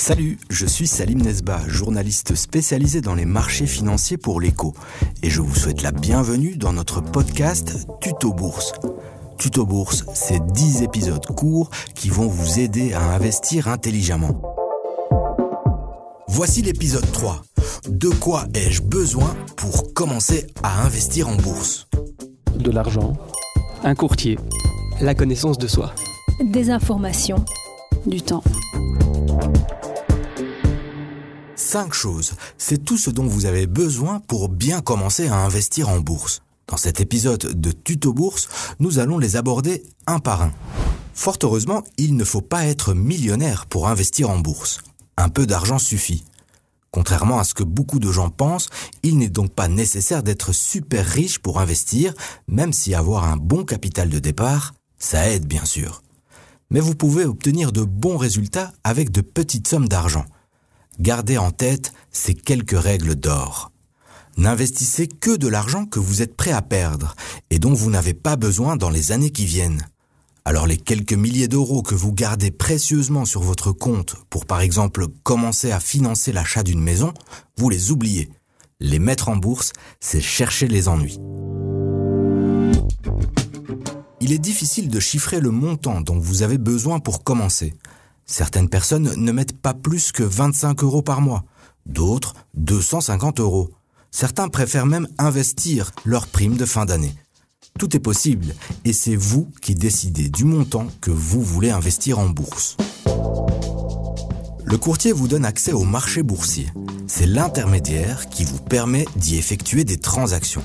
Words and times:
Salut, 0.00 0.38
je 0.48 0.64
suis 0.64 0.86
Salim 0.86 1.20
Nesba, 1.20 1.60
journaliste 1.68 2.34
spécialisé 2.34 3.02
dans 3.02 3.14
les 3.14 3.26
marchés 3.26 3.66
financiers 3.66 4.16
pour 4.16 4.40
l'écho, 4.40 4.72
et 5.22 5.28
je 5.28 5.42
vous 5.42 5.54
souhaite 5.54 5.82
la 5.82 5.92
bienvenue 5.92 6.56
dans 6.56 6.72
notre 6.72 7.02
podcast 7.02 7.86
Tuto 8.00 8.32
Bourse. 8.32 8.72
Tuto 9.36 9.66
Bourse, 9.66 10.06
c'est 10.14 10.42
10 10.52 10.84
épisodes 10.84 11.26
courts 11.26 11.68
qui 11.94 12.08
vont 12.08 12.28
vous 12.28 12.60
aider 12.60 12.94
à 12.94 13.12
investir 13.12 13.68
intelligemment. 13.68 14.40
Voici 16.28 16.62
l'épisode 16.62 17.12
3. 17.12 17.42
De 17.90 18.08
quoi 18.08 18.46
ai-je 18.54 18.80
besoin 18.80 19.36
pour 19.58 19.92
commencer 19.92 20.46
à 20.62 20.82
investir 20.82 21.28
en 21.28 21.36
bourse? 21.36 21.88
De 22.56 22.70
l'argent, 22.70 23.12
un 23.84 23.94
courtier, 23.94 24.38
la 25.02 25.14
connaissance 25.14 25.58
de 25.58 25.66
soi. 25.66 25.92
Des 26.42 26.70
informations. 26.70 27.44
Du 28.06 28.22
temps. 28.22 28.42
Cinq 31.72 31.94
choses, 31.94 32.32
c'est 32.58 32.84
tout 32.84 32.98
ce 32.98 33.10
dont 33.10 33.28
vous 33.28 33.46
avez 33.46 33.68
besoin 33.68 34.18
pour 34.18 34.48
bien 34.48 34.80
commencer 34.80 35.28
à 35.28 35.36
investir 35.36 35.88
en 35.88 36.00
bourse. 36.00 36.42
Dans 36.66 36.76
cet 36.76 37.00
épisode 37.00 37.60
de 37.60 37.70
Tuto 37.70 38.12
Bourse, 38.12 38.48
nous 38.80 38.98
allons 38.98 39.18
les 39.18 39.36
aborder 39.36 39.84
un 40.08 40.18
par 40.18 40.42
un. 40.42 40.52
Fort 41.14 41.38
heureusement, 41.44 41.84
il 41.96 42.16
ne 42.16 42.24
faut 42.24 42.40
pas 42.40 42.66
être 42.66 42.92
millionnaire 42.92 43.66
pour 43.66 43.86
investir 43.86 44.30
en 44.30 44.40
bourse. 44.40 44.80
Un 45.16 45.28
peu 45.28 45.46
d'argent 45.46 45.78
suffit. 45.78 46.24
Contrairement 46.90 47.38
à 47.38 47.44
ce 47.44 47.54
que 47.54 47.62
beaucoup 47.62 48.00
de 48.00 48.10
gens 48.10 48.30
pensent, 48.30 48.68
il 49.04 49.16
n'est 49.18 49.28
donc 49.28 49.54
pas 49.54 49.68
nécessaire 49.68 50.24
d'être 50.24 50.52
super 50.52 51.06
riche 51.06 51.38
pour 51.38 51.60
investir, 51.60 52.14
même 52.48 52.72
si 52.72 52.96
avoir 52.96 53.22
un 53.22 53.36
bon 53.36 53.64
capital 53.64 54.08
de 54.08 54.18
départ, 54.18 54.74
ça 54.98 55.28
aide 55.28 55.46
bien 55.46 55.64
sûr. 55.64 56.02
Mais 56.70 56.80
vous 56.80 56.96
pouvez 56.96 57.26
obtenir 57.26 57.70
de 57.70 57.84
bons 57.84 58.16
résultats 58.16 58.72
avec 58.82 59.12
de 59.12 59.20
petites 59.20 59.68
sommes 59.68 59.88
d'argent. 59.88 60.24
Gardez 61.00 61.38
en 61.38 61.50
tête 61.50 61.94
ces 62.12 62.34
quelques 62.34 62.78
règles 62.78 63.14
d'or. 63.14 63.72
N'investissez 64.36 65.08
que 65.08 65.34
de 65.34 65.48
l'argent 65.48 65.86
que 65.86 65.98
vous 65.98 66.20
êtes 66.20 66.36
prêt 66.36 66.52
à 66.52 66.60
perdre 66.60 67.16
et 67.48 67.58
dont 67.58 67.72
vous 67.72 67.90
n'avez 67.90 68.12
pas 68.12 68.36
besoin 68.36 68.76
dans 68.76 68.90
les 68.90 69.10
années 69.10 69.30
qui 69.30 69.46
viennent. 69.46 69.86
Alors 70.44 70.66
les 70.66 70.76
quelques 70.76 71.14
milliers 71.14 71.48
d'euros 71.48 71.80
que 71.80 71.94
vous 71.94 72.12
gardez 72.12 72.50
précieusement 72.50 73.24
sur 73.24 73.40
votre 73.40 73.72
compte 73.72 74.16
pour 74.28 74.44
par 74.44 74.60
exemple 74.60 75.06
commencer 75.22 75.72
à 75.72 75.80
financer 75.80 76.32
l'achat 76.32 76.62
d'une 76.62 76.82
maison, 76.82 77.14
vous 77.56 77.70
les 77.70 77.90
oubliez. 77.90 78.28
Les 78.78 78.98
mettre 78.98 79.30
en 79.30 79.36
bourse, 79.36 79.72
c'est 80.00 80.20
chercher 80.20 80.68
les 80.68 80.86
ennuis. 80.86 81.18
Il 84.20 84.32
est 84.32 84.38
difficile 84.38 84.90
de 84.90 85.00
chiffrer 85.00 85.40
le 85.40 85.50
montant 85.50 86.02
dont 86.02 86.18
vous 86.18 86.42
avez 86.42 86.58
besoin 86.58 87.00
pour 87.00 87.24
commencer. 87.24 87.72
Certaines 88.30 88.68
personnes 88.68 89.12
ne 89.16 89.32
mettent 89.32 89.60
pas 89.60 89.74
plus 89.74 90.12
que 90.12 90.22
25 90.22 90.84
euros 90.84 91.02
par 91.02 91.20
mois, 91.20 91.42
d'autres 91.84 92.34
250 92.54 93.40
euros. 93.40 93.72
Certains 94.12 94.48
préfèrent 94.48 94.86
même 94.86 95.08
investir 95.18 95.90
leur 96.04 96.28
prime 96.28 96.56
de 96.56 96.64
fin 96.64 96.84
d'année. 96.84 97.12
Tout 97.76 97.96
est 97.96 98.00
possible 98.00 98.54
et 98.84 98.92
c'est 98.92 99.16
vous 99.16 99.50
qui 99.60 99.74
décidez 99.74 100.28
du 100.28 100.44
montant 100.44 100.86
que 101.00 101.10
vous 101.10 101.42
voulez 101.42 101.70
investir 101.70 102.20
en 102.20 102.28
bourse. 102.28 102.76
Le 104.64 104.78
courtier 104.78 105.10
vous 105.10 105.26
donne 105.26 105.44
accès 105.44 105.72
au 105.72 105.82
marché 105.82 106.22
boursier. 106.22 106.68
C'est 107.08 107.26
l'intermédiaire 107.26 108.28
qui 108.28 108.44
vous 108.44 108.60
permet 108.60 109.06
d'y 109.16 109.38
effectuer 109.38 109.82
des 109.82 109.98
transactions. 109.98 110.62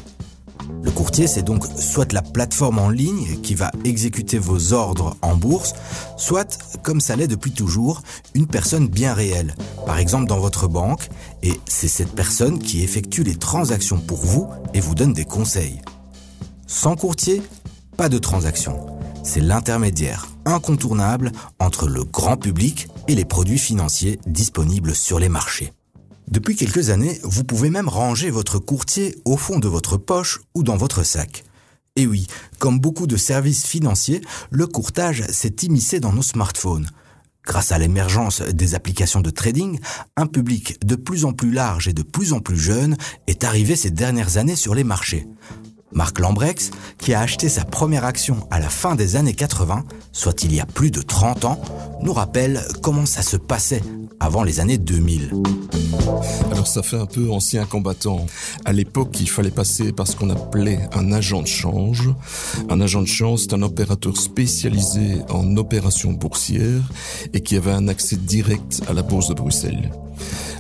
Le 0.84 0.92
courtier, 0.92 1.28
c'est 1.28 1.44
donc 1.44 1.66
soit 1.78 2.14
la 2.14 2.22
plateforme 2.22 2.80
en 2.80 2.90
ligne 2.90 3.40
qui 3.42 3.56
va 3.56 3.72
exécuter 3.84 4.38
vos 4.38 4.74
ordres 4.74 5.18
en 5.22 5.36
bourse, 5.36 5.74
soit, 6.18 6.60
comme 6.84 7.02
ça 7.02 7.16
l'est 7.16 7.28
depuis 7.28 7.52
toujours, 7.52 8.02
une 8.34 8.48
personne 8.48 8.88
bien 8.88 9.14
réelle, 9.14 9.56
par 9.86 9.98
exemple 9.98 10.28
dans 10.28 10.40
votre 10.40 10.68
banque, 10.68 11.10
et 11.44 11.54
c'est 11.68 11.88
cette 11.88 12.14
personne 12.14 12.60
qui 12.60 12.84
effectue 12.84 13.24
les 13.24 13.36
transactions 13.36 14.00
pour 14.00 14.26
vous 14.26 14.48
et 14.74 14.80
vous 14.80 14.96
donne 14.96 15.14
des 15.14 15.26
conseils. 15.26 15.82
Sans 16.68 16.96
courtier, 16.96 17.42
pas 17.98 18.10
de 18.10 18.18
transaction. 18.18 18.86
C'est 19.24 19.42
l'intermédiaire 19.42 20.28
incontournable 20.46 21.32
entre 21.60 21.88
le 21.88 22.04
grand 22.04 22.38
public 22.38 22.88
et 23.08 23.16
les 23.16 23.26
produits 23.26 23.58
financiers 23.58 24.20
disponibles 24.28 24.96
sur 24.96 25.20
les 25.20 25.30
marchés. 25.30 25.74
Depuis 26.28 26.56
quelques 26.56 26.90
années, 26.90 27.20
vous 27.24 27.44
pouvez 27.44 27.70
même 27.70 27.88
ranger 27.88 28.32
votre 28.32 28.58
courtier 28.60 29.16
au 29.26 29.38
fond 29.38 29.60
de 29.60 29.68
votre 29.68 29.98
poche 29.98 30.42
ou 30.56 30.64
dans 30.64 30.78
votre 30.78 31.04
sac. 31.04 31.44
Et 31.96 32.08
oui, 32.08 32.28
comme 32.60 32.80
beaucoup 32.80 33.08
de 33.08 33.16
services 33.16 33.66
financiers, 33.66 34.22
le 34.50 34.68
courtage 34.68 35.24
s'est 35.30 35.56
immiscé 35.62 36.00
dans 36.00 36.12
nos 36.12 36.24
smartphones. 36.24 36.90
Grâce 37.46 37.72
à 37.72 37.78
l'émergence 37.78 38.42
des 38.42 38.74
applications 38.74 39.22
de 39.22 39.30
trading, 39.30 39.80
un 40.18 40.26
public 40.26 40.84
de 40.84 40.96
plus 40.96 41.26
en 41.26 41.32
plus 41.32 41.52
large 41.52 41.88
et 41.88 41.94
de 41.94 42.02
plus 42.02 42.34
en 42.34 42.40
plus 42.40 42.58
jeune 42.58 42.98
est 43.28 43.44
arrivé 43.44 43.76
ces 43.76 43.92
dernières 43.92 44.38
années 44.38 44.56
sur 44.56 44.74
les 44.74 44.84
marchés. 44.84 45.28
Marc 45.96 46.20
Lambrex, 46.20 46.72
qui 47.00 47.14
a 47.14 47.22
acheté 47.22 47.48
sa 47.48 47.64
première 47.64 48.04
action 48.04 48.48
à 48.52 48.60
la 48.60 48.70
fin 48.70 48.96
des 48.96 49.16
années 49.16 49.34
80, 49.34 49.86
soit 50.12 50.44
il 50.44 50.54
y 50.54 50.60
a 50.60 50.66
plus 50.66 50.92
de 50.92 51.02
30 51.02 51.46
ans, 51.46 51.62
nous 52.02 52.12
rappelle 52.14 52.62
comment 52.84 53.06
ça 53.06 53.22
se 53.22 53.38
passait 53.38 53.82
avant 54.20 54.44
les 54.44 54.60
années 54.60 54.78
2000. 54.78 55.32
Alors 56.52 56.68
ça 56.68 56.84
fait 56.84 56.98
un 56.98 57.06
peu 57.06 57.32
ancien 57.32 57.66
combattant. 57.66 58.26
À 58.66 58.74
l'époque, 58.74 59.18
il 59.22 59.30
fallait 59.30 59.52
passer 59.52 59.94
par 59.94 60.06
ce 60.06 60.18
qu'on 60.18 60.30
appelait 60.30 60.80
un 60.94 61.14
agent 61.14 61.42
de 61.42 61.48
change. 61.48 62.10
Un 62.70 62.82
agent 62.82 63.02
de 63.02 63.08
change, 63.08 63.42
c'est 63.42 63.54
un 63.54 63.62
opérateur 63.62 64.18
spécialisé 64.18 65.20
en 65.30 65.56
opérations 65.56 66.12
boursières 66.12 66.84
et 67.34 67.40
qui 67.40 67.56
avait 67.56 67.72
un 67.72 67.88
accès 67.88 68.18
direct 68.18 68.82
à 68.90 68.94
la 68.94 69.02
bourse 69.02 69.30
de 69.30 69.34
Bruxelles. 69.34 69.92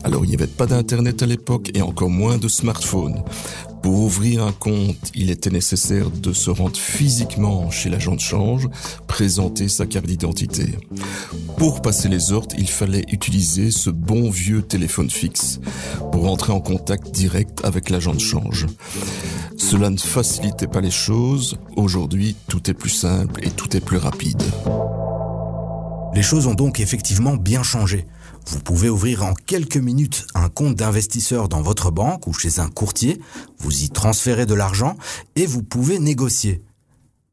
Alors 0.03 0.23
il 0.23 0.29
n'y 0.29 0.35
avait 0.35 0.47
pas 0.47 0.67
d'internet 0.67 1.23
à 1.23 1.25
l'époque 1.25 1.71
et 1.73 1.81
encore 1.81 2.09
moins 2.09 2.37
de 2.37 2.47
smartphone. 2.47 3.23
Pour 3.85 3.99
ouvrir 3.99 4.43
un 4.43 4.51
compte, 4.51 5.11
il 5.13 5.29
était 5.29 5.51
nécessaire 5.51 6.09
de 6.09 6.33
se 6.33 6.49
rendre 6.49 6.75
physiquement 6.75 7.69
chez 7.69 7.91
l'agent 7.91 8.15
de 8.15 8.19
change, 8.19 8.67
présenter 9.05 9.67
sa 9.67 9.85
carte 9.85 10.07
d'identité. 10.07 10.75
Pour 11.57 11.83
passer 11.83 12.09
les 12.09 12.31
ordres, 12.31 12.55
il 12.57 12.67
fallait 12.67 13.05
utiliser 13.11 13.69
ce 13.69 13.91
bon 13.91 14.31
vieux 14.31 14.63
téléphone 14.63 15.11
fixe 15.11 15.59
pour 16.11 16.25
entrer 16.31 16.51
en 16.51 16.61
contact 16.61 17.11
direct 17.11 17.63
avec 17.63 17.91
l'agent 17.91 18.15
de 18.15 18.19
change. 18.19 18.65
Cela 19.55 19.91
ne 19.91 19.99
facilitait 19.99 20.65
pas 20.65 20.81
les 20.81 20.89
choses. 20.89 21.59
Aujourd'hui, 21.75 22.35
tout 22.47 22.71
est 22.71 22.73
plus 22.73 22.89
simple 22.89 23.45
et 23.45 23.51
tout 23.51 23.77
est 23.77 23.85
plus 23.85 23.97
rapide. 23.97 24.41
Les 26.15 26.23
choses 26.23 26.47
ont 26.47 26.55
donc 26.55 26.79
effectivement 26.79 27.35
bien 27.35 27.61
changé. 27.61 28.07
Vous 28.47 28.59
pouvez 28.59 28.89
ouvrir 28.89 29.23
en 29.23 29.33
quelques 29.33 29.77
minutes 29.77 30.27
un 30.35 30.49
compte 30.49 30.75
d'investisseur 30.75 31.49
dans 31.49 31.61
votre 31.61 31.91
banque 31.91 32.27
ou 32.27 32.33
chez 32.33 32.59
un 32.59 32.69
courtier, 32.69 33.19
vous 33.59 33.83
y 33.83 33.89
transférez 33.89 34.45
de 34.45 34.53
l'argent 34.53 34.97
et 35.35 35.45
vous 35.45 35.63
pouvez 35.63 35.99
négocier. 35.99 36.61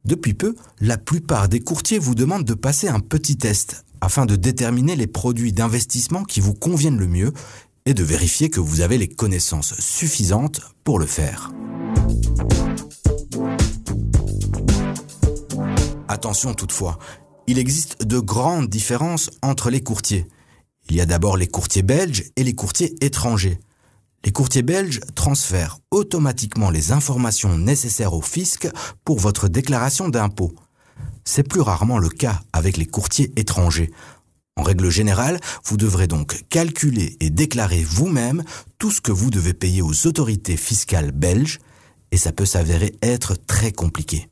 Depuis 0.04 0.34
peu, 0.34 0.56
la 0.80 0.98
plupart 0.98 1.48
des 1.48 1.60
courtiers 1.60 1.98
vous 1.98 2.14
demandent 2.14 2.44
de 2.44 2.54
passer 2.54 2.88
un 2.88 3.00
petit 3.00 3.36
test 3.36 3.84
afin 4.00 4.26
de 4.26 4.34
déterminer 4.34 4.96
les 4.96 5.06
produits 5.06 5.52
d'investissement 5.52 6.24
qui 6.24 6.40
vous 6.40 6.54
conviennent 6.54 6.98
le 6.98 7.06
mieux 7.06 7.32
et 7.86 7.94
de 7.94 8.02
vérifier 8.02 8.50
que 8.50 8.60
vous 8.60 8.80
avez 8.80 8.98
les 8.98 9.08
connaissances 9.08 9.78
suffisantes 9.78 10.60
pour 10.82 10.98
le 10.98 11.06
faire. 11.06 11.52
Attention 16.08 16.54
toutefois, 16.54 16.98
il 17.46 17.58
existe 17.58 18.04
de 18.04 18.18
grandes 18.18 18.68
différences 18.68 19.30
entre 19.42 19.70
les 19.70 19.82
courtiers. 19.82 20.26
Il 20.88 20.96
y 20.96 21.00
a 21.00 21.06
d'abord 21.06 21.36
les 21.36 21.46
courtiers 21.46 21.82
belges 21.82 22.24
et 22.36 22.44
les 22.44 22.54
courtiers 22.54 22.94
étrangers. 23.00 23.60
Les 24.24 24.32
courtiers 24.32 24.62
belges 24.62 25.00
transfèrent 25.14 25.78
automatiquement 25.90 26.70
les 26.70 26.92
informations 26.92 27.58
nécessaires 27.58 28.14
au 28.14 28.22
fisc 28.22 28.68
pour 29.04 29.18
votre 29.18 29.48
déclaration 29.48 30.08
d'impôt. 30.08 30.52
C'est 31.24 31.48
plus 31.48 31.60
rarement 31.60 31.98
le 31.98 32.08
cas 32.08 32.40
avec 32.52 32.76
les 32.76 32.86
courtiers 32.86 33.32
étrangers. 33.36 33.90
En 34.56 34.62
règle 34.62 34.90
générale, 34.90 35.40
vous 35.64 35.76
devrez 35.76 36.06
donc 36.06 36.44
calculer 36.50 37.16
et 37.20 37.30
déclarer 37.30 37.82
vous-même 37.82 38.44
tout 38.78 38.90
ce 38.90 39.00
que 39.00 39.12
vous 39.12 39.30
devez 39.30 39.54
payer 39.54 39.82
aux 39.82 40.06
autorités 40.06 40.56
fiscales 40.56 41.10
belges, 41.10 41.58
et 42.10 42.18
ça 42.18 42.32
peut 42.32 42.44
s'avérer 42.44 42.94
être 43.00 43.34
très 43.34 43.72
compliqué. 43.72 44.28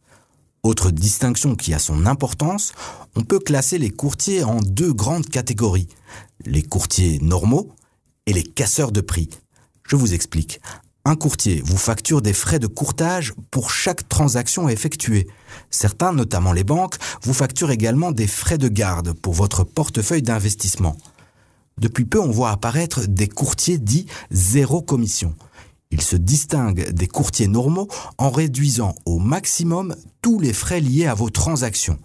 Autre 0.63 0.91
distinction 0.91 1.57
qui 1.57 1.73
a 1.73 1.79
son 1.79 2.05
importance, 2.05 2.73
on 3.17 3.23
peut 3.23 3.39
classer 3.39 3.79
les 3.79 3.89
courtiers 3.89 4.45
en 4.45 4.61
deux 4.61 4.93
grandes 4.93 5.27
catégories, 5.27 5.89
les 6.45 6.63
courtiers 6.63 7.19
normaux 7.21 7.73
et 8.27 8.33
les 8.33 8.43
casseurs 8.43 8.93
de 8.93 9.01
prix. 9.01 9.29
Je 9.87 9.97
vous 9.97 10.15
explique. 10.15 10.61
Un 11.05 11.17
courtier 11.17 11.63
vous 11.65 11.79
facture 11.79 12.21
des 12.21 12.35
frais 12.35 12.59
de 12.59 12.67
courtage 12.67 13.33
pour 13.51 13.71
chaque 13.71 14.09
transaction 14.09 14.69
effectuée. 14.69 15.27
Certains, 15.71 16.13
notamment 16.13 16.53
les 16.53 16.65
banques, 16.65 16.97
vous 17.23 17.33
facturent 17.33 17.71
également 17.71 18.13
des 18.13 18.27
frais 18.27 18.59
de 18.59 18.69
garde 18.69 19.15
pour 19.15 19.33
votre 19.33 19.65
portefeuille 19.65 20.23
d'investissement. 20.23 20.97
Depuis 21.79 22.05
peu, 22.05 22.21
on 22.21 22.31
voit 22.31 22.51
apparaître 22.51 23.07
des 23.07 23.29
courtiers 23.29 23.79
dits 23.79 24.07
zéro 24.31 24.83
commission. 24.83 25.35
Ils 25.91 26.03
se 26.03 26.17
distinguent 26.17 26.91
des 26.91 27.09
courtiers 27.09 27.49
normaux 27.49 27.89
en 28.19 28.31
réduisant 28.31 28.95
au 29.07 29.19
maximum 29.19 29.97
tous 30.21 30.39
les 30.39 30.53
frais 30.53 30.81
liés 30.81 31.07
à 31.07 31.15
vos 31.15 31.31
transactions. 31.31 31.99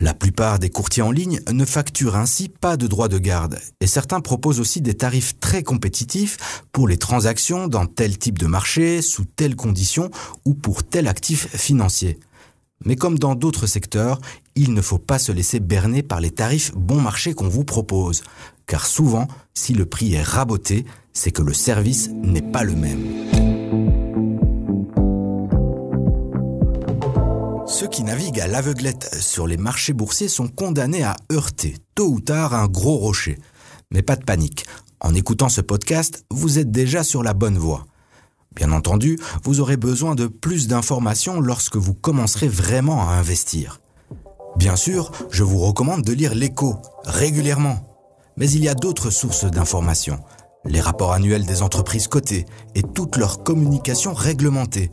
La 0.00 0.14
plupart 0.14 0.60
des 0.60 0.70
courtiers 0.70 1.02
en 1.02 1.10
ligne 1.10 1.40
ne 1.50 1.64
facturent 1.64 2.14
ainsi 2.14 2.48
pas 2.48 2.76
de 2.76 2.86
droits 2.86 3.08
de 3.08 3.18
garde 3.18 3.58
et 3.80 3.88
certains 3.88 4.20
proposent 4.20 4.60
aussi 4.60 4.80
des 4.80 4.94
tarifs 4.94 5.40
très 5.40 5.64
compétitifs 5.64 6.62
pour 6.70 6.86
les 6.86 6.98
transactions 6.98 7.66
dans 7.66 7.86
tel 7.86 8.16
type 8.16 8.38
de 8.38 8.46
marché, 8.46 9.02
sous 9.02 9.24
telles 9.24 9.56
conditions 9.56 10.10
ou 10.44 10.54
pour 10.54 10.84
tel 10.84 11.08
actif 11.08 11.48
financier. 11.56 12.20
Mais 12.84 12.94
comme 12.94 13.18
dans 13.18 13.34
d'autres 13.34 13.66
secteurs, 13.66 14.20
il 14.54 14.72
ne 14.72 14.82
faut 14.82 14.98
pas 14.98 15.18
se 15.18 15.32
laisser 15.32 15.58
berner 15.58 16.04
par 16.04 16.20
les 16.20 16.30
tarifs 16.30 16.72
bon 16.76 17.00
marché 17.00 17.34
qu'on 17.34 17.48
vous 17.48 17.64
propose, 17.64 18.22
car 18.66 18.86
souvent, 18.86 19.26
si 19.52 19.74
le 19.74 19.84
prix 19.84 20.14
est 20.14 20.22
raboté, 20.22 20.86
c'est 21.12 21.32
que 21.32 21.42
le 21.42 21.54
service 21.54 22.10
n'est 22.22 22.40
pas 22.40 22.62
le 22.62 22.76
même. 22.76 23.57
Ceux 27.78 27.86
qui 27.86 28.02
naviguent 28.02 28.40
à 28.40 28.48
l'aveuglette 28.48 29.08
sur 29.20 29.46
les 29.46 29.56
marchés 29.56 29.92
boursiers 29.92 30.26
sont 30.26 30.48
condamnés 30.48 31.04
à 31.04 31.14
heurter, 31.30 31.76
tôt 31.94 32.08
ou 32.08 32.20
tard, 32.20 32.52
un 32.52 32.66
gros 32.66 32.96
rocher. 32.96 33.38
Mais 33.92 34.02
pas 34.02 34.16
de 34.16 34.24
panique. 34.24 34.66
En 34.98 35.14
écoutant 35.14 35.48
ce 35.48 35.60
podcast, 35.60 36.24
vous 36.28 36.58
êtes 36.58 36.72
déjà 36.72 37.04
sur 37.04 37.22
la 37.22 37.34
bonne 37.34 37.56
voie. 37.56 37.86
Bien 38.56 38.72
entendu, 38.72 39.16
vous 39.44 39.60
aurez 39.60 39.76
besoin 39.76 40.16
de 40.16 40.26
plus 40.26 40.66
d'informations 40.66 41.38
lorsque 41.38 41.76
vous 41.76 41.94
commencerez 41.94 42.48
vraiment 42.48 43.08
à 43.08 43.12
investir. 43.12 43.80
Bien 44.56 44.74
sûr, 44.74 45.12
je 45.30 45.44
vous 45.44 45.58
recommande 45.58 46.02
de 46.02 46.12
lire 46.12 46.34
l'écho 46.34 46.78
régulièrement. 47.04 47.96
Mais 48.36 48.50
il 48.50 48.64
y 48.64 48.68
a 48.68 48.74
d'autres 48.74 49.10
sources 49.10 49.44
d'informations 49.44 50.18
les 50.68 50.80
rapports 50.80 51.12
annuels 51.12 51.46
des 51.46 51.62
entreprises 51.62 52.08
cotées 52.08 52.46
et 52.74 52.82
toute 52.82 53.16
leur 53.16 53.42
communication 53.42 54.12
réglementée, 54.14 54.90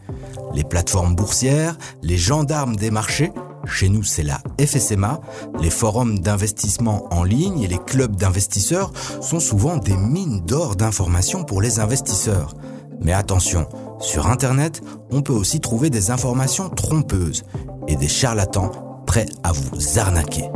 les 0.54 0.64
plateformes 0.64 1.16
boursières, 1.16 1.78
les 2.02 2.18
gendarmes 2.18 2.76
des 2.76 2.92
marchés, 2.92 3.32
chez 3.66 3.90
nous 3.90 4.04
c'est 4.04 4.24
la 4.24 4.42
FSMA, 4.60 5.22
les 5.60 5.70
forums 5.70 6.20
d'investissement 6.20 7.08
en 7.14 7.24
ligne 7.24 7.62
et 7.62 7.68
les 7.68 7.80
clubs 7.80 8.16
d'investisseurs 8.16 8.92
sont 9.22 9.40
souvent 9.40 9.78
des 9.78 9.98
mines 9.98 10.42
d'or 10.46 10.76
d'informations 10.76 11.44
pour 11.44 11.62
les 11.62 11.80
investisseurs. 11.80 12.54
Mais 13.02 13.14
attention, 13.14 13.68
sur 14.00 14.28
Internet, 14.28 14.82
on 15.12 15.22
peut 15.22 15.34
aussi 15.34 15.60
trouver 15.60 15.90
des 15.90 16.12
informations 16.12 16.70
trompeuses 16.70 17.44
et 17.88 17.96
des 17.96 18.08
charlatans 18.08 18.72
prêts 19.06 19.28
à 19.44 19.52
vous 19.52 20.00
arnaquer. 20.00 20.50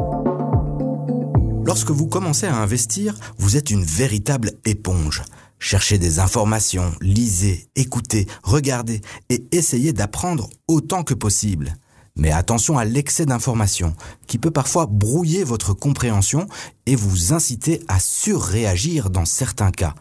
Lorsque 1.70 1.92
vous 1.92 2.08
commencez 2.08 2.48
à 2.48 2.56
investir, 2.56 3.14
vous 3.38 3.56
êtes 3.56 3.70
une 3.70 3.84
véritable 3.84 4.54
éponge. 4.66 5.22
Cherchez 5.60 6.00
des 6.00 6.18
informations, 6.18 6.96
lisez, 7.00 7.70
écoutez, 7.76 8.26
regardez 8.42 9.02
et 9.30 9.46
essayez 9.52 9.94
d'apprendre 9.94 10.50
autant 10.68 11.04
que 11.04 11.14
possible. 11.14 11.78
Mais 12.16 12.32
attention 12.32 12.80
à 12.80 12.86
l'excès 12.86 13.28
d'informations, 13.28 13.96
qui 14.26 14.40
peut 14.40 14.50
parfois 14.50 14.88
brouiller 14.88 15.44
votre 15.44 15.76
compréhension 15.76 16.48
et 16.88 16.96
vous 16.96 17.34
inciter 17.34 17.84
à 17.88 18.00
surréagir 18.00 19.12
dans 19.12 19.26
certains 19.26 19.70
cas. 19.70 19.94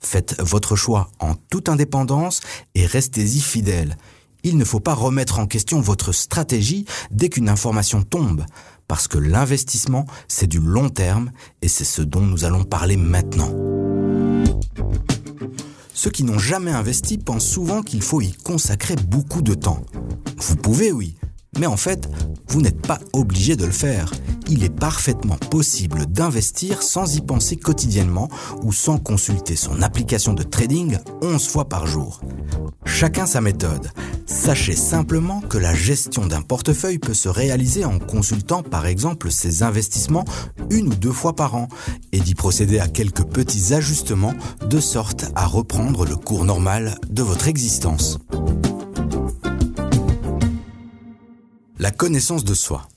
Faites 0.00 0.34
votre 0.40 0.74
choix 0.74 1.12
en 1.20 1.36
toute 1.36 1.68
indépendance 1.68 2.40
et 2.74 2.86
restez-y 2.86 3.38
fidèle. 3.38 3.96
Il 4.42 4.58
ne 4.58 4.64
faut 4.64 4.80
pas 4.80 4.94
remettre 4.94 5.38
en 5.38 5.46
question 5.46 5.80
votre 5.80 6.10
stratégie 6.10 6.86
dès 7.12 7.28
qu'une 7.28 7.48
information 7.48 8.02
tombe 8.02 8.44
parce 8.88 9.08
que 9.08 9.18
l'investissement, 9.18 10.06
c'est 10.28 10.46
du 10.46 10.60
long 10.60 10.88
terme 10.88 11.30
et 11.62 11.68
c'est 11.68 11.84
ce 11.84 12.02
dont 12.02 12.20
nous 12.20 12.44
allons 12.44 12.64
parler 12.64 12.96
maintenant. 12.96 13.52
Ceux 15.92 16.10
qui 16.10 16.24
n'ont 16.24 16.38
jamais 16.38 16.72
investi 16.72 17.18
pensent 17.18 17.46
souvent 17.46 17.82
qu'il 17.82 18.02
faut 18.02 18.20
y 18.20 18.32
consacrer 18.32 18.96
beaucoup 18.96 19.42
de 19.42 19.54
temps. 19.54 19.82
Vous 20.38 20.56
pouvez, 20.56 20.92
oui, 20.92 21.16
mais 21.58 21.66
en 21.66 21.76
fait, 21.76 22.08
vous 22.48 22.60
n'êtes 22.60 22.82
pas 22.82 22.98
obligé 23.12 23.56
de 23.56 23.64
le 23.64 23.70
faire. 23.70 24.12
Il 24.48 24.64
est 24.64 24.74
parfaitement 24.74 25.36
possible 25.36 26.06
d'investir 26.06 26.82
sans 26.82 27.16
y 27.16 27.20
penser 27.20 27.56
quotidiennement 27.56 28.28
ou 28.62 28.72
sans 28.72 28.98
consulter 28.98 29.56
son 29.56 29.80
application 29.82 30.34
de 30.34 30.42
trading 30.42 30.98
11 31.22 31.48
fois 31.48 31.68
par 31.68 31.86
jour. 31.86 32.20
Chacun 32.84 33.26
sa 33.26 33.40
méthode. 33.40 33.90
Sachez 34.26 34.74
simplement 34.74 35.40
que 35.42 35.58
la 35.58 35.74
gestion 35.74 36.26
d'un 36.26 36.42
portefeuille 36.42 36.98
peut 36.98 37.14
se 37.14 37.28
réaliser 37.28 37.84
en 37.84 37.98
consultant 37.98 38.62
par 38.62 38.86
exemple 38.86 39.30
ses 39.30 39.62
investissements 39.62 40.24
une 40.70 40.88
ou 40.88 40.94
deux 40.94 41.12
fois 41.12 41.36
par 41.36 41.54
an 41.54 41.68
et 42.12 42.20
d'y 42.20 42.34
procéder 42.34 42.78
à 42.78 42.88
quelques 42.88 43.24
petits 43.24 43.74
ajustements 43.74 44.34
de 44.66 44.80
sorte 44.80 45.26
à 45.34 45.46
reprendre 45.46 46.06
le 46.06 46.16
cours 46.16 46.44
normal 46.44 46.96
de 47.10 47.22
votre 47.22 47.48
existence. 47.48 48.18
La 51.78 51.90
connaissance 51.90 52.44
de 52.44 52.54
soi. 52.54 52.88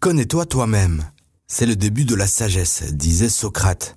Connais-toi 0.00 0.46
toi-même. 0.46 1.04
C'est 1.46 1.66
le 1.66 1.76
début 1.76 2.04
de 2.04 2.14
la 2.14 2.26
sagesse, 2.26 2.84
disait 2.92 3.28
Socrate. 3.28 3.96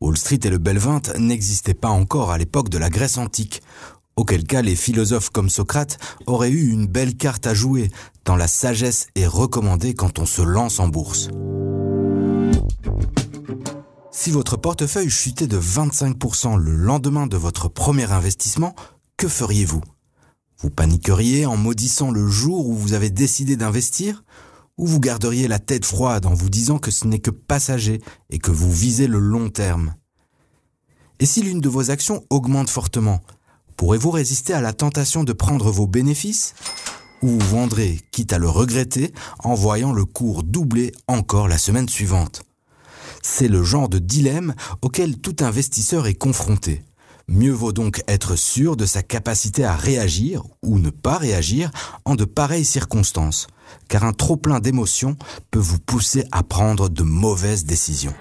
Wall 0.00 0.18
Street 0.18 0.40
et 0.44 0.50
le 0.50 0.58
Belvint 0.58 1.00
n'existaient 1.18 1.72
pas 1.72 1.88
encore 1.88 2.30
à 2.30 2.36
l'époque 2.36 2.68
de 2.68 2.76
la 2.76 2.90
Grèce 2.90 3.16
antique, 3.16 3.62
auquel 4.16 4.44
cas 4.44 4.62
les 4.62 4.76
philosophes 4.76 5.30
comme 5.30 5.50
Socrate 5.50 5.98
auraient 6.26 6.50
eu 6.50 6.70
une 6.70 6.86
belle 6.86 7.16
carte 7.16 7.46
à 7.46 7.54
jouer, 7.54 7.90
tant 8.24 8.36
la 8.36 8.48
sagesse 8.48 9.08
est 9.14 9.26
recommandée 9.26 9.94
quand 9.94 10.18
on 10.18 10.26
se 10.26 10.42
lance 10.42 10.80
en 10.80 10.88
bourse. 10.88 11.28
Si 14.10 14.30
votre 14.30 14.56
portefeuille 14.56 15.10
chutait 15.10 15.46
de 15.46 15.60
25% 15.60 16.56
le 16.56 16.74
lendemain 16.74 17.26
de 17.26 17.36
votre 17.36 17.68
premier 17.68 18.10
investissement, 18.10 18.74
que 19.18 19.28
feriez-vous? 19.28 19.82
Vous 20.58 20.70
paniqueriez 20.70 21.44
en 21.44 21.56
maudissant 21.56 22.10
le 22.10 22.26
jour 22.26 22.66
où 22.66 22.74
vous 22.74 22.94
avez 22.94 23.10
décidé 23.10 23.56
d'investir? 23.56 24.24
Ou 24.78 24.86
vous 24.86 25.00
garderiez 25.00 25.48
la 25.48 25.58
tête 25.58 25.84
froide 25.84 26.26
en 26.26 26.34
vous 26.34 26.50
disant 26.50 26.78
que 26.78 26.90
ce 26.90 27.06
n'est 27.06 27.18
que 27.18 27.30
passager 27.30 28.00
et 28.30 28.38
que 28.38 28.50
vous 28.50 28.72
visez 28.72 29.06
le 29.06 29.18
long 29.18 29.50
terme? 29.50 29.94
Et 31.18 31.26
si 31.26 31.42
l'une 31.42 31.60
de 31.60 31.68
vos 31.68 31.90
actions 31.90 32.24
augmente 32.30 32.70
fortement, 32.70 33.20
Pourrez-vous 33.76 34.10
résister 34.10 34.54
à 34.54 34.62
la 34.62 34.72
tentation 34.72 35.22
de 35.22 35.34
prendre 35.34 35.70
vos 35.70 35.86
bénéfices? 35.86 36.54
Ou 37.22 37.38
vendrez, 37.38 38.00
quitte 38.10 38.32
à 38.32 38.38
le 38.38 38.48
regretter, 38.48 39.12
en 39.44 39.54
voyant 39.54 39.92
le 39.92 40.06
cours 40.06 40.42
doubler 40.42 40.92
encore 41.08 41.46
la 41.46 41.58
semaine 41.58 41.88
suivante? 41.88 42.42
C'est 43.22 43.48
le 43.48 43.62
genre 43.62 43.88
de 43.88 43.98
dilemme 43.98 44.54
auquel 44.80 45.18
tout 45.18 45.36
investisseur 45.40 46.06
est 46.06 46.14
confronté. 46.14 46.84
Mieux 47.28 47.52
vaut 47.52 47.72
donc 47.72 48.02
être 48.06 48.36
sûr 48.36 48.76
de 48.76 48.86
sa 48.86 49.02
capacité 49.02 49.64
à 49.64 49.74
réagir 49.74 50.42
ou 50.62 50.78
ne 50.78 50.90
pas 50.90 51.18
réagir 51.18 51.70
en 52.04 52.14
de 52.14 52.24
pareilles 52.24 52.64
circonstances, 52.64 53.48
car 53.88 54.04
un 54.04 54.12
trop-plein 54.12 54.60
d'émotions 54.60 55.16
peut 55.50 55.58
vous 55.58 55.80
pousser 55.80 56.24
à 56.32 56.42
prendre 56.42 56.88
de 56.88 57.02
mauvaises 57.02 57.64
décisions. 57.64 58.14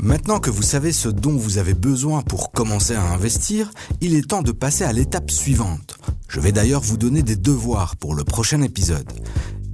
Maintenant 0.00 0.38
que 0.38 0.50
vous 0.50 0.62
savez 0.62 0.92
ce 0.92 1.08
dont 1.08 1.36
vous 1.36 1.58
avez 1.58 1.74
besoin 1.74 2.22
pour 2.22 2.52
commencer 2.52 2.94
à 2.94 3.02
investir, 3.02 3.72
il 4.00 4.14
est 4.14 4.28
temps 4.28 4.42
de 4.42 4.52
passer 4.52 4.84
à 4.84 4.92
l'étape 4.92 5.28
suivante. 5.28 5.98
Je 6.28 6.38
vais 6.38 6.52
d'ailleurs 6.52 6.82
vous 6.82 6.96
donner 6.96 7.24
des 7.24 7.34
devoirs 7.34 7.96
pour 7.96 8.14
le 8.14 8.22
prochain 8.22 8.62
épisode. 8.62 9.10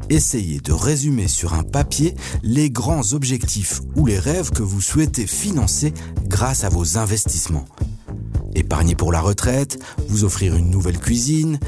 Essayez 0.09 0.61
de 0.61 0.73
résumer 0.73 1.28
sur 1.28 1.52
un 1.52 1.62
papier 1.62 2.14
les 2.43 2.71
grands 2.71 3.12
objectifs 3.12 3.83
ou 3.97 4.07
les 4.07 4.19
rêves 4.19 4.50
que 4.50 4.62
vous 4.62 4.81
souhaitez 4.81 5.26
financer 5.26 5.93
grâce 6.26 6.64
à 6.64 6.71
vos 6.71 6.97
investissements. 6.97 7.66
Épargner 8.54 8.95
pour 8.95 9.12
la 9.12 9.21
retraite, 9.21 9.78
vous 10.09 10.25
offrir 10.25 10.57
une 10.57 10.71
nouvelle 10.71 10.99
cuisine, 10.99 11.59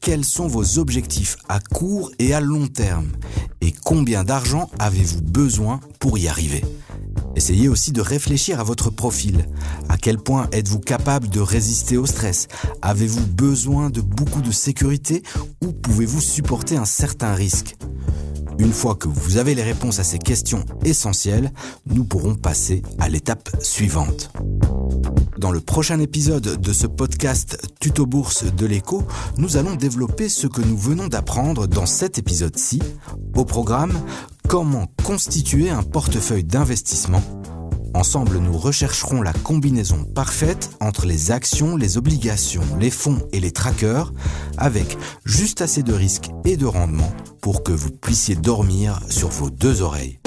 quels 0.00 0.24
sont 0.24 0.46
vos 0.46 0.78
objectifs 0.78 1.36
à 1.50 1.60
court 1.60 2.10
et 2.18 2.32
à 2.32 2.40
long 2.40 2.66
terme? 2.66 3.12
Et 3.60 3.72
combien 3.72 4.24
d'argent 4.24 4.70
avez-vous 4.78 5.20
besoin 5.20 5.80
pour 5.98 6.16
y 6.16 6.28
arriver? 6.28 6.62
Essayez 7.36 7.68
aussi 7.68 7.92
de 7.92 8.00
réfléchir 8.00 8.60
à 8.60 8.64
votre 8.64 8.88
profil. 8.88 9.46
À 9.90 9.98
quel 9.98 10.16
point 10.16 10.48
êtes-vous 10.52 10.80
capable 10.80 11.28
de 11.28 11.38
résister 11.38 11.98
au 11.98 12.06
stress? 12.06 12.48
Avez-vous 12.80 13.26
besoin 13.26 13.90
de 13.90 14.00
beaucoup 14.00 14.40
de 14.40 14.50
sécurité 14.50 15.22
ou 15.62 15.72
pouvez-vous 15.72 16.22
supporter 16.22 16.78
un 16.78 16.86
certain 16.86 17.34
risque? 17.34 17.76
Une 18.58 18.72
fois 18.72 18.94
que 18.94 19.06
vous 19.06 19.36
avez 19.36 19.54
les 19.54 19.62
réponses 19.62 19.98
à 19.98 20.04
ces 20.04 20.18
questions 20.18 20.64
essentielles, 20.82 21.52
nous 21.84 22.04
pourrons 22.04 22.36
passer 22.36 22.82
à 22.98 23.10
l'étape 23.10 23.50
suivante. 23.60 24.30
Dans 25.36 25.50
le 25.50 25.60
prochain 25.60 26.00
épisode 26.00 26.58
de 26.58 26.72
ce 26.72 26.86
podcast 26.86 27.58
Tuto 27.78 28.06
Bourse 28.06 28.44
de 28.44 28.64
l'écho, 28.64 29.02
nous 29.36 29.58
allons 29.58 29.76
développer 29.76 30.30
ce 30.30 30.46
que 30.46 30.62
nous 30.62 30.78
venons 30.78 31.08
d'apprendre 31.08 31.66
dans 31.66 31.84
cet 31.84 32.16
épisode-ci. 32.16 32.80
Au 33.34 33.44
programme, 33.44 33.92
comment 34.46 34.86
constituer 35.04 35.70
un 35.70 35.82
portefeuille 35.82 36.44
d'investissement? 36.44 37.22
Ensemble, 37.94 38.38
nous 38.38 38.56
rechercherons 38.56 39.22
la 39.22 39.32
combinaison 39.32 40.04
parfaite 40.04 40.70
entre 40.80 41.06
les 41.06 41.30
actions, 41.30 41.76
les 41.76 41.96
obligations, 41.96 42.62
les 42.78 42.90
fonds 42.90 43.26
et 43.32 43.40
les 43.40 43.50
trackers, 43.50 44.12
avec 44.58 44.96
juste 45.24 45.62
assez 45.62 45.82
de 45.82 45.92
risques 45.92 46.30
et 46.44 46.56
de 46.56 46.66
rendement 46.66 47.10
pour 47.40 47.62
que 47.62 47.72
vous 47.72 47.90
puissiez 47.90 48.36
dormir 48.36 49.00
sur 49.08 49.28
vos 49.28 49.50
deux 49.50 49.82
oreilles. 49.82 50.20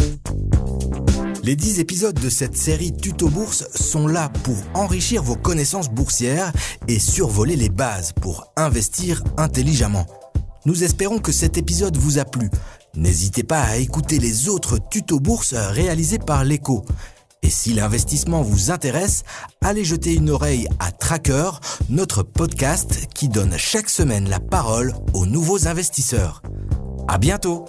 Les 1.44 1.56
10 1.56 1.80
épisodes 1.80 2.20
de 2.20 2.30
cette 2.30 2.58
série 2.58 2.92
Tuto 2.92 3.30
Bourse 3.30 3.68
sont 3.74 4.08
là 4.08 4.30
pour 4.44 4.58
enrichir 4.74 5.24
vos 5.24 5.36
connaissances 5.36 5.90
boursières 5.90 6.52
et 6.88 7.00
survoler 7.00 7.56
les 7.56 7.70
bases 7.70 8.12
pour 8.14 8.46
investir 8.58 9.24
intelligemment. 9.38 10.06
Nous 10.66 10.84
espérons 10.84 11.20
que 11.20 11.32
cet 11.32 11.58
épisode 11.58 11.98
vous 11.98 12.20
a 12.20 12.26
plu. 12.26 12.50
N'hésitez 12.96 13.44
pas 13.44 13.62
à 13.62 13.78
écouter 13.78 14.20
les 14.20 14.50
autres 14.50 14.78
tutos 14.90 15.20
bourse 15.20 15.54
réalisés 15.54 16.20
par 16.20 16.44
l'écho. 16.44 16.84
Et 17.42 17.50
si 17.50 17.74
l'investissement 17.74 18.42
vous 18.42 18.72
intéresse, 18.72 19.24
allez 19.62 19.86
jeter 19.86 20.14
une 20.14 20.30
oreille 20.30 20.68
à 20.80 20.92
Tracker, 20.92 21.52
notre 21.90 22.24
podcast 22.24 23.08
qui 23.14 23.30
donne 23.30 23.58
chaque 23.58 23.90
semaine 23.90 24.30
la 24.30 24.40
parole 24.40 24.94
aux 25.14 25.26
nouveaux 25.26 25.68
investisseurs. 25.68 26.42
À 27.08 27.18
bientôt! 27.18 27.66